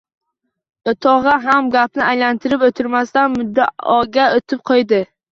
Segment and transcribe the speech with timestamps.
[0.91, 5.03] O‘tog‘a ham gapni aylantirib o‘tirmasdan muddaoga o‘tdi-qo‘ydi